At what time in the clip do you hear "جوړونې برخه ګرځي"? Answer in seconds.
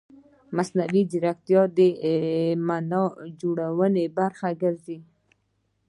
3.41-4.97